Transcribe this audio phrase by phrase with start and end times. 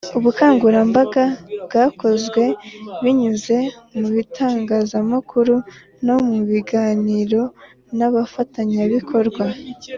[0.17, 1.23] Ubukangurambaga
[1.65, 2.43] bwakozwe
[3.03, 3.57] binyuze
[3.97, 5.55] mu bitangazamakuru
[6.05, 7.41] no mu biganiro
[7.97, 9.45] n abafatanyabikorwa